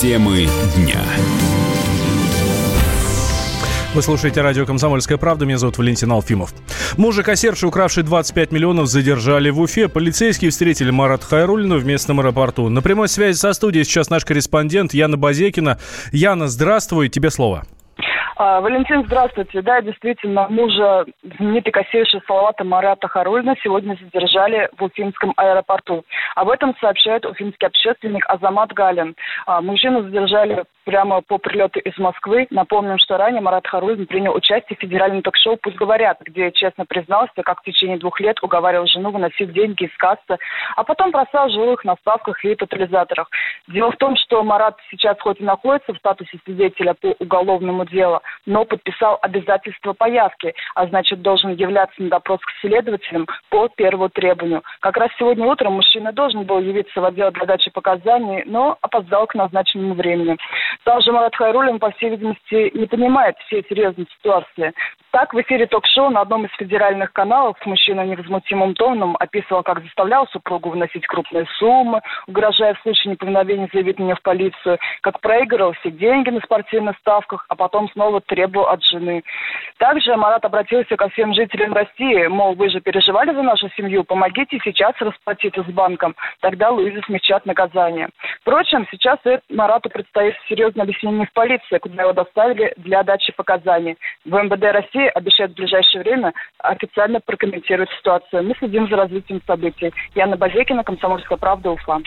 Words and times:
Темы 0.00 0.46
дня. 0.76 1.02
Вы 3.94 4.02
слушаете 4.02 4.42
радио 4.42 4.64
«Комсомольская 4.64 5.18
правда». 5.18 5.44
Меня 5.44 5.58
зовут 5.58 5.76
Валентин 5.76 6.12
Алфимов. 6.12 6.54
Мужа 6.96 7.24
кассирши, 7.24 7.66
укравший 7.66 8.04
25 8.04 8.52
миллионов, 8.52 8.86
задержали 8.86 9.50
в 9.50 9.58
Уфе. 9.58 9.88
Полицейские 9.88 10.52
встретили 10.52 10.90
Марат 10.90 11.24
Хайрулина 11.24 11.78
в 11.78 11.84
местном 11.84 12.20
аэропорту. 12.20 12.68
На 12.68 12.80
прямой 12.80 13.08
связи 13.08 13.38
со 13.38 13.52
студией 13.52 13.84
сейчас 13.84 14.08
наш 14.08 14.24
корреспондент 14.24 14.94
Яна 14.94 15.16
Базекина. 15.16 15.78
Яна, 16.12 16.46
здравствуй, 16.46 17.08
тебе 17.08 17.32
слово. 17.32 17.66
А, 18.40 18.60
Валентин, 18.60 19.04
здравствуйте. 19.04 19.62
Да, 19.62 19.82
действительно, 19.82 20.46
мужа 20.48 21.04
знаменитой 21.24 21.72
кассирши 21.72 22.22
Салавата 22.24 22.62
Марата 22.62 23.08
Харульна 23.08 23.56
сегодня 23.64 23.98
задержали 24.00 24.70
в 24.78 24.84
Уфимском 24.84 25.32
аэропорту. 25.36 26.04
Об 26.36 26.48
этом 26.48 26.76
сообщает 26.80 27.26
уфимский 27.26 27.66
общественник 27.66 28.24
Азамат 28.28 28.72
Галин. 28.72 29.16
А, 29.46 29.60
мужчину 29.60 30.04
задержали 30.04 30.62
прямо 30.88 31.20
по 31.20 31.36
прилету 31.36 31.80
из 31.80 31.98
Москвы. 31.98 32.46
Напомним, 32.48 32.96
что 32.96 33.18
ранее 33.18 33.42
Марат 33.42 33.66
Харульн 33.66 34.06
принял 34.06 34.34
участие 34.34 34.74
в 34.74 34.80
федеральном 34.80 35.20
ток-шоу 35.20 35.58
«Пусть 35.60 35.76
говорят», 35.76 36.16
где 36.24 36.50
честно 36.50 36.86
признался, 36.86 37.42
как 37.42 37.60
в 37.60 37.64
течение 37.64 37.98
двух 37.98 38.18
лет 38.20 38.42
уговаривал 38.42 38.86
жену 38.86 39.10
выносить 39.10 39.52
деньги 39.52 39.84
из 39.84 39.94
кассы, 39.98 40.38
а 40.76 40.84
потом 40.84 41.10
бросал 41.10 41.50
живых 41.50 41.84
на 41.84 41.96
ставках 41.96 42.42
и 42.42 42.54
тотализаторах. 42.54 43.28
Дело 43.66 43.90
в 43.90 43.98
том, 43.98 44.16
что 44.16 44.42
Марат 44.42 44.78
сейчас 44.90 45.20
хоть 45.20 45.42
и 45.42 45.44
находится 45.44 45.92
в 45.92 45.98
статусе 45.98 46.38
свидетеля 46.46 46.94
по 46.94 47.14
уголовному 47.18 47.84
делу, 47.84 48.22
но 48.46 48.64
подписал 48.64 49.18
обязательство 49.20 49.92
появки, 49.92 50.54
а 50.74 50.86
значит 50.86 51.20
должен 51.20 51.50
являться 51.50 52.02
на 52.02 52.08
допрос 52.08 52.40
к 52.40 52.60
следователям 52.62 53.26
по 53.50 53.68
первому 53.68 54.08
требованию. 54.08 54.62
Как 54.80 54.96
раз 54.96 55.10
сегодня 55.18 55.44
утром 55.44 55.74
мужчина 55.74 56.12
должен 56.12 56.44
был 56.44 56.60
явиться 56.60 56.98
в 56.98 57.04
отдел 57.04 57.30
для 57.32 57.44
дачи 57.44 57.70
показаний, 57.70 58.42
но 58.46 58.78
опоздал 58.80 59.26
к 59.26 59.34
назначенному 59.34 59.92
времени. 59.92 60.38
Сам 60.88 61.02
же 61.02 61.12
Марат 61.12 61.36
Хайрулин, 61.36 61.78
по 61.78 61.90
всей 61.90 62.08
видимости, 62.08 62.70
не 62.72 62.86
понимает 62.86 63.36
всей 63.40 63.62
серьезности 63.68 64.10
ситуации. 64.14 64.72
Так, 65.10 65.34
в 65.34 65.40
эфире 65.40 65.66
ток-шоу 65.66 66.10
на 66.10 66.20
одном 66.20 66.46
из 66.46 66.50
федеральных 66.56 67.12
каналов 67.12 67.56
мужчина 67.66 68.06
невозмутимым 68.06 68.74
тоном 68.74 69.16
описывал, 69.20 69.62
как 69.62 69.82
заставлял 69.82 70.26
супругу 70.28 70.70
вносить 70.70 71.06
крупные 71.06 71.46
суммы, 71.58 72.00
угрожая 72.26 72.74
в 72.74 72.80
случае 72.80 73.12
неповиновения 73.12 73.68
заявить 73.72 73.98
меня 73.98 74.14
в 74.14 74.22
полицию, 74.22 74.78
как 75.02 75.20
проигрывал 75.20 75.72
все 75.72 75.90
деньги 75.90 76.30
на 76.30 76.40
спортивных 76.40 76.96
ставках, 76.98 77.44
а 77.48 77.56
потом 77.56 77.90
снова 77.90 78.20
требовал 78.20 78.68
от 78.68 78.82
жены. 78.84 79.24
Также 79.78 80.16
Марат 80.16 80.44
обратился 80.44 80.96
ко 80.96 81.08
всем 81.10 81.34
жителям 81.34 81.72
России, 81.72 82.26
мол, 82.26 82.54
вы 82.54 82.70
же 82.70 82.80
переживали 82.80 83.34
за 83.34 83.42
нашу 83.42 83.68
семью, 83.76 84.04
помогите 84.04 84.58
сейчас 84.62 84.94
расплатиться 85.00 85.62
с 85.62 85.66
банком, 85.66 86.16
тогда 86.40 86.70
Луиза 86.70 87.00
смягчат 87.06 87.46
наказание. 87.46 88.08
Впрочем, 88.48 88.86
сейчас 88.90 89.18
Марату 89.50 89.90
предстоит 89.90 90.34
серьезное 90.48 90.84
объяснение 90.84 91.26
в 91.26 91.32
полиции, 91.34 91.76
куда 91.76 92.04
его 92.04 92.14
доставили 92.14 92.72
для 92.78 93.02
дачи 93.02 93.30
показаний. 93.36 93.98
В 94.24 94.30
МВД 94.30 94.72
России 94.72 95.06
обещает 95.06 95.50
в 95.50 95.56
ближайшее 95.56 96.02
время 96.02 96.32
официально 96.56 97.20
прокомментировать 97.20 97.90
ситуацию. 97.98 98.44
Мы 98.44 98.54
следим 98.58 98.88
за 98.88 98.96
развитием 98.96 99.42
событий. 99.46 99.92
Яна 100.14 100.38
Базекина, 100.38 100.82
Комсомольская 100.82 101.36
правда, 101.36 101.72
Уфа. 101.72 101.98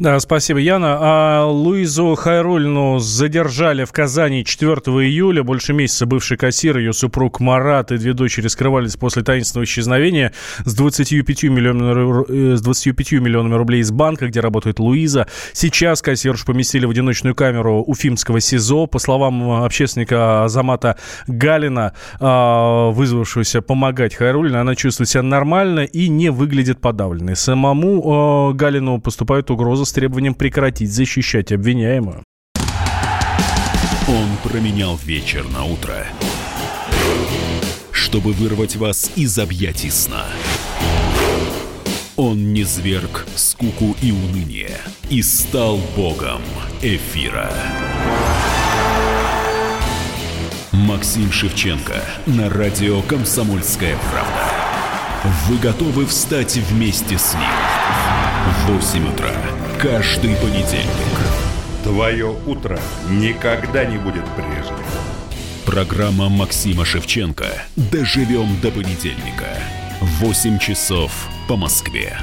Да, 0.00 0.18
спасибо, 0.18 0.58
Яна. 0.60 0.96
А 0.98 1.44
Луизу 1.44 2.14
Хайрульну 2.14 3.00
задержали 3.00 3.84
в 3.84 3.92
Казани 3.92 4.46
4 4.46 4.72
июля. 5.04 5.42
Больше 5.42 5.74
месяца 5.74 6.06
бывший 6.06 6.38
кассир, 6.38 6.78
ее 6.78 6.94
супруг 6.94 7.38
Марат 7.38 7.92
и 7.92 7.98
две 7.98 8.14
дочери 8.14 8.48
скрывались 8.48 8.96
после 8.96 9.22
таинственного 9.22 9.66
исчезновения 9.66 10.32
с 10.64 10.74
25 10.74 11.42
миллионами, 11.50 12.54
э, 12.54 12.56
с 12.56 12.62
25 12.62 13.20
миллионами 13.20 13.54
рублей 13.56 13.82
из 13.82 13.90
банка, 13.90 14.28
где 14.28 14.40
работает 14.40 14.78
Луиза. 14.78 15.26
Сейчас 15.52 16.00
кассирш 16.00 16.46
поместили 16.46 16.86
в 16.86 16.90
одиночную 16.90 17.34
камеру 17.34 17.82
Уфимского 17.82 18.40
СИЗО. 18.40 18.86
По 18.86 18.98
словам 18.98 19.64
общественника 19.64 20.44
Азамата 20.44 20.96
Галина, 21.26 21.92
а, 22.20 22.90
вызвавшегося 22.90 23.60
помогать 23.60 24.14
Хайрулина, 24.14 24.62
она 24.62 24.76
чувствует 24.76 25.10
себя 25.10 25.24
нормально 25.24 25.80
и 25.80 26.08
не 26.08 26.30
выглядит 26.30 26.80
подавленной. 26.80 27.36
Самому 27.36 28.02
а, 28.06 28.52
Галину 28.54 28.98
поступают 28.98 29.50
угрозы 29.50 29.89
с 29.90 29.92
требованием 29.92 30.34
прекратить 30.34 30.92
защищать 30.92 31.50
обвиняемую. 31.50 32.22
Он 34.06 34.28
променял 34.44 34.96
вечер 34.96 35.44
на 35.48 35.64
утро, 35.64 36.06
чтобы 37.90 38.32
вырвать 38.32 38.76
вас 38.76 39.10
из 39.16 39.36
объятий 39.38 39.90
сна. 39.90 40.26
Он 42.16 42.52
не 42.52 42.62
зверг 42.62 43.26
скуку 43.34 43.96
и 44.00 44.12
уныние 44.12 44.78
и 45.08 45.22
стал 45.22 45.80
богом 45.96 46.40
эфира. 46.82 47.52
Максим 50.70 51.32
Шевченко 51.32 52.04
на 52.26 52.48
радио 52.48 53.02
«Комсомольская 53.02 53.96
правда». 54.12 54.70
Вы 55.48 55.58
готовы 55.58 56.06
встать 56.06 56.56
вместе 56.56 57.18
с 57.18 57.34
ним? 57.34 57.42
В 58.66 58.72
8 58.72 59.12
утра 59.12 59.49
каждый 59.82 60.36
понедельник. 60.36 61.18
Твое 61.82 62.36
утро 62.46 62.78
никогда 63.08 63.84
не 63.86 63.96
будет 63.96 64.24
прежним. 64.36 64.76
Программа 65.64 66.28
Максима 66.28 66.84
Шевченко 66.84 67.46
«Доживем 67.76 68.60
до 68.60 68.70
понедельника». 68.70 69.48
8 70.00 70.58
часов 70.58 71.28
по 71.48 71.56
Москве. 71.56 72.18